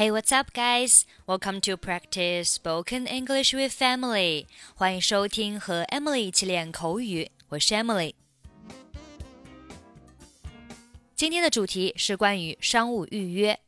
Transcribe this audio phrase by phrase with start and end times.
[0.00, 1.06] Hey, what's up, guys?
[1.26, 4.46] Welcome to practice spoken English with Emily.
[4.74, 7.30] 欢迎收听和 Emily 一起练口语。
[7.48, 8.14] 我是 Emily。
[11.14, 13.58] 今天的主题是关于商务预约。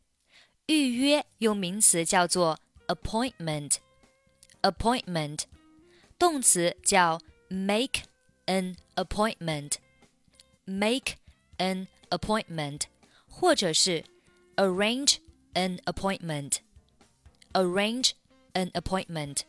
[0.67, 5.45] 预约用名词叫做 appointment。appointment
[6.19, 8.03] 动词叫 make
[8.47, 11.15] an appointment。make
[11.57, 12.83] an appointment，
[13.27, 14.05] 或者是
[14.57, 15.17] arrange
[15.55, 16.59] an appointment.
[17.53, 18.13] Arrange
[18.53, 19.43] an appointment.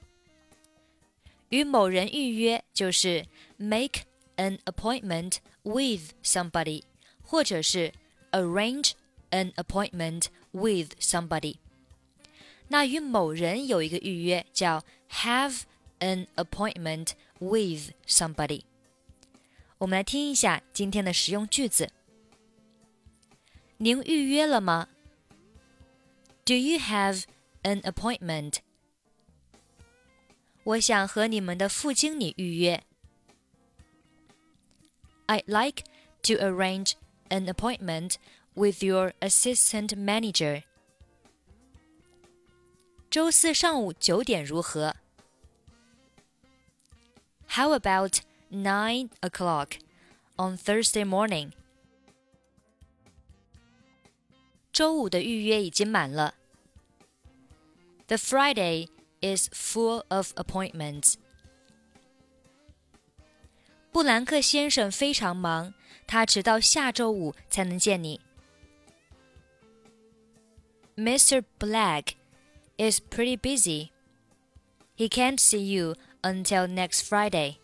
[1.49, 3.26] 与某人预约就是
[3.58, 4.04] make
[4.38, 6.84] an appointment with somebody，
[7.22, 7.91] 或者是
[8.31, 8.91] arrange
[9.31, 11.58] an appointment with somebody。
[12.68, 15.62] 那与某人有一个预约叫 have
[15.99, 18.62] an appointment with somebody。
[19.80, 21.90] 我们来听一下今天的实用句子。
[23.77, 24.88] 您预约了吗
[26.45, 27.23] ？do you have
[27.63, 28.60] an appointment?
[30.63, 32.84] 我想和你们的副经理预约。
[35.27, 35.84] I'd like
[36.24, 36.93] to arrange
[37.29, 38.15] an appointment
[38.55, 40.63] with your assistant manager.
[43.10, 44.96] 周四上午九点如何？
[47.48, 48.21] How about
[48.52, 49.79] nine o'clock
[50.35, 51.52] on Thursday morning?
[54.71, 56.35] 周五的预约已经满了。
[58.07, 58.88] The Friday
[59.21, 61.15] is full of appointments.
[63.91, 65.74] 布兰克先生非常忙，
[66.07, 68.22] 他直到下周五才能见你。
[70.96, 71.44] Mr.
[71.59, 72.13] Black
[72.78, 73.90] is pretty busy.
[74.97, 77.56] He can't see you until next Friday.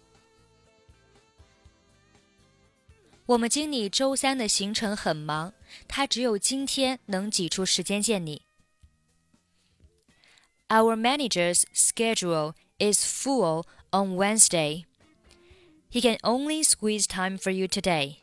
[3.26, 5.54] 我们经理周三的行程很忙，
[5.88, 8.44] 他只有今天能挤出时间见你。
[10.70, 14.86] Our manager's schedule is full on Wednesday.
[15.90, 18.18] He can only squeeze time for you today.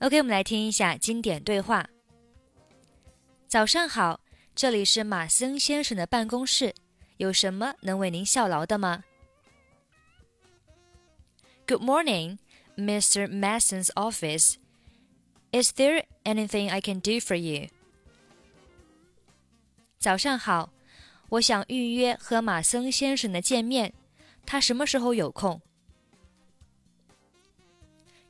[0.00, 1.90] OK，我们来听一下经典对话。
[3.48, 4.20] 早上好，
[4.54, 6.74] 这里是马森先生的办公室，
[7.16, 9.04] 有什么能为您效劳的吗？
[11.66, 12.38] Good morning.
[12.76, 13.26] Mr.
[13.28, 14.54] Mason's office.
[15.50, 17.70] Is there anything I can do for you?
[20.02, 20.70] 早上好，
[21.30, 23.92] 我想预约和马森先生的见面，
[24.46, 25.60] 他什么时候有空？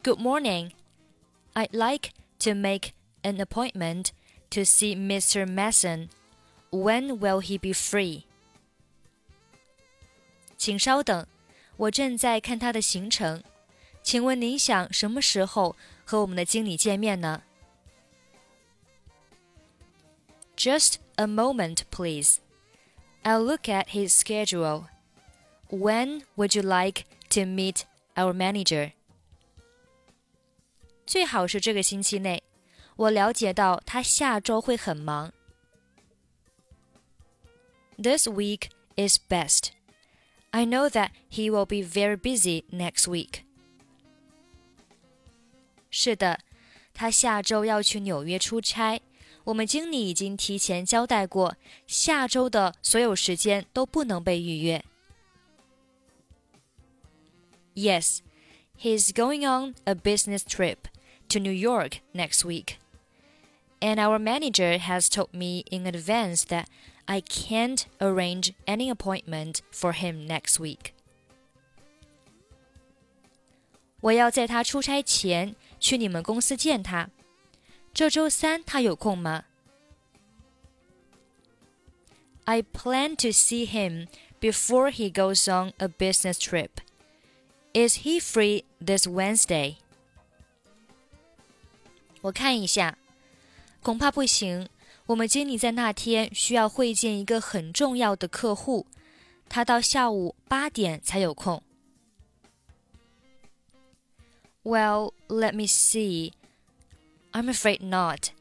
[0.03, 0.73] Good morning.
[1.55, 2.11] I'd like
[2.41, 4.11] to make an appointment
[4.51, 5.45] to see Mr.
[5.47, 6.09] Mason.
[6.71, 8.25] When will he be free?
[10.57, 11.27] 请稍等，
[11.77, 13.43] 我正在看他的行程。
[14.03, 17.43] 请问您想什么时候和我们的经理见面呢？
[20.57, 22.41] Just a moment, please.
[23.25, 24.89] I'll look at his schedule.
[25.71, 27.85] When would you like to meet
[28.17, 28.93] our manager?
[31.07, 32.43] 最好是这个星期内。
[32.97, 35.33] 我了解到他下周会很忙。
[37.97, 39.71] This week is best.
[40.51, 43.43] I know that he will be very busy next week.
[45.91, 46.41] 是的，
[46.95, 49.01] 他下周要去纽约出差。
[49.45, 51.57] 我们经理已经提前交代过，
[51.87, 54.85] 下周的所有时间都不能被预约。
[57.75, 58.19] Yes,
[58.79, 60.79] he's going on a business trip
[61.29, 62.77] to New York next week.
[63.81, 66.67] And our manager has told me in advance that
[67.07, 70.93] I can't arrange any appointment for him next week.
[74.01, 77.09] 我要在他出差前去你们公司见他。
[77.93, 79.45] 这周三他有空吗？
[82.45, 84.09] I plan to see him
[84.41, 86.71] before he goes on a business trip.
[87.75, 89.77] Is he free this Wednesday?
[92.23, 92.99] 我看一下，
[93.83, 94.69] 恐怕不行。
[95.07, 98.87] 我们经理在那天需要会见一个很重要的客户，
[99.49, 101.63] 他到下午八点才有空。
[104.69, 106.33] well, let me see.
[107.33, 108.33] I'm afraid not.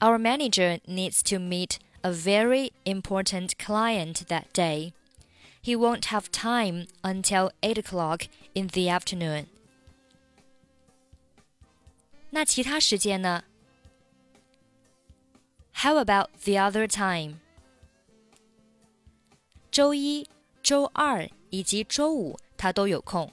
[0.00, 4.92] Our manager needs to meet a very important client that day.
[5.62, 9.46] He won't have time until 8 o'clock in the afternoon.
[12.30, 13.44] 那其他时间呢？
[15.72, 17.36] How about the other time?
[19.70, 20.28] 周一、
[20.62, 23.32] 周二以及周五他都有空。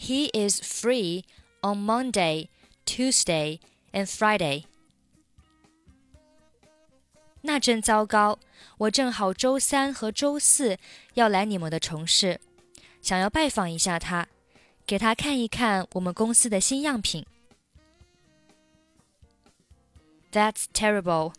[0.00, 1.24] he is free
[1.62, 2.48] on Monday,
[2.84, 3.60] Tuesday,
[3.92, 4.64] and Friday.
[7.42, 8.38] 那真糟糕！
[8.78, 10.78] 我正好周三和周四
[11.14, 12.40] 要来你们的城市，
[13.00, 14.28] 想要拜访一下他，
[14.86, 17.24] 给他看一看我们公司的新样品。
[20.32, 21.32] That's terrible.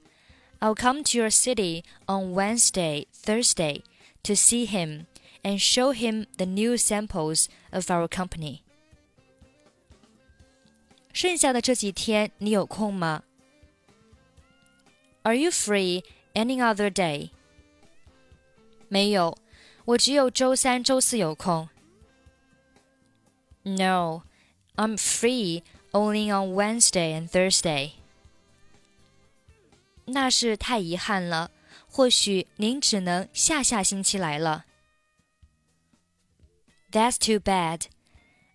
[0.59, 3.83] I'll come to your city on Wednesday, Thursday
[4.23, 5.05] to see him
[5.43, 8.61] and show him the new samples of our company.
[11.15, 13.23] 剩下的这几天你有空吗？
[15.23, 16.03] Are you free
[16.33, 17.29] any other day?
[18.88, 19.38] 没有，
[19.85, 21.69] 我只有周三、周四有空。
[23.63, 24.23] No,
[24.75, 27.91] I'm free only on Wednesday and Thursday.
[30.05, 31.51] 那是太遗憾了，
[31.88, 34.65] 或许您只能下下星期来了。
[36.91, 37.83] That's too bad.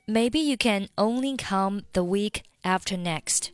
[0.07, 3.50] Maybe you can only come the week after next.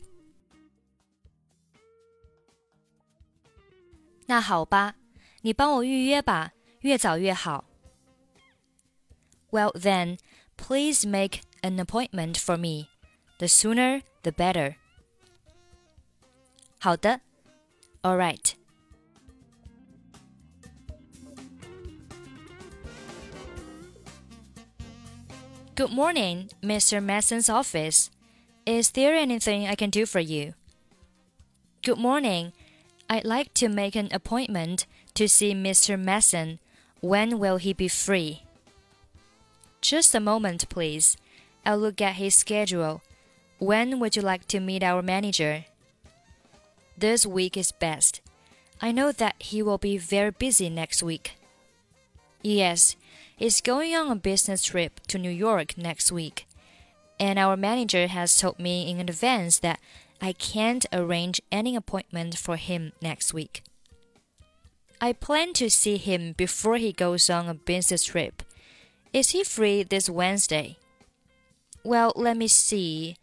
[4.26, 4.96] 那好吧，
[5.42, 7.64] 你帮我预约吧，越早越好。
[9.50, 10.18] Well then,
[10.56, 12.88] please make an appointment for me.
[13.38, 14.76] The sooner, the better.
[16.78, 17.20] 好的
[18.02, 18.52] ，All right.
[25.74, 27.00] 'Good morning, Mr.
[27.00, 28.10] Mason's office.
[28.68, 30.52] Is there anything I can do for you?
[31.82, 32.52] Good morning.
[33.08, 34.84] I'd like to make an appointment
[35.14, 35.98] to see Mr.
[35.98, 36.58] Mason.
[37.00, 38.42] When will he be free?
[39.80, 41.16] Just a moment, please.
[41.64, 43.00] I'll look at his schedule.
[43.58, 45.64] When would you like to meet our manager?
[46.94, 48.20] this week is best.
[48.82, 51.36] I know that he will be very busy next week.
[52.42, 52.96] Yes,
[53.34, 56.47] he's going on a business trip to New York next week.
[57.20, 59.80] And our manager has told me in advance that
[60.20, 63.62] I can't arrange any appointment for him next week.
[65.00, 68.42] I plan to see him before he goes on a business trip.
[69.12, 70.76] Is he free this Wednesday?
[71.84, 73.16] Well, let me see.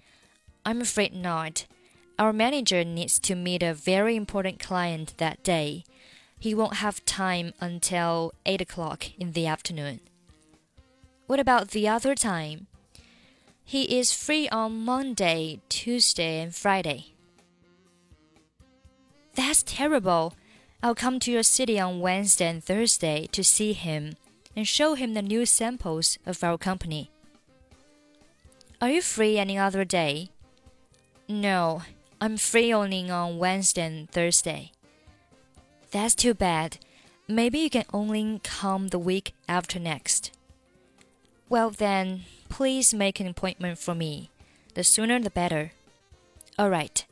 [0.65, 1.65] I'm afraid not.
[2.17, 5.83] Our manager needs to meet a very important client that day.
[6.39, 9.99] He won't have time until 8 o'clock in the afternoon.
[11.27, 12.67] What about the other time?
[13.67, 17.07] He is free on Monday, Tuesday, and Friday.
[19.33, 20.35] That's terrible.
[20.83, 24.13] I'll come to your city on Wednesday and Thursday to see him
[24.55, 27.09] and show him the new samples of our company.
[28.79, 30.29] Are you free any other day?
[31.27, 31.81] No,
[32.21, 34.73] I'm free only on Wednesday and Thursday.
[35.89, 36.77] That's too bad.
[37.27, 40.31] Maybe you can only come the week after next.
[41.49, 44.30] Well, then, please make an appointment for me.
[44.74, 45.70] The sooner the better.
[46.58, 47.04] Alright.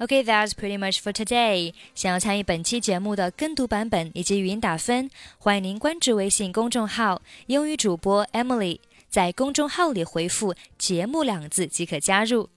[0.00, 1.74] Okay, that's pretty much for today.
[1.94, 8.78] 想要参与本期节目的跟读版本以及语音打分，欢迎您关注微信公众号“英语主播 Emily”，
[9.08, 12.48] 在公众号里回复“节目”两字即可加入。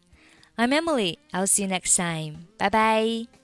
[0.56, 1.18] I'm Emily.
[1.32, 2.46] I'll see you next time.
[2.60, 3.35] Bye bye.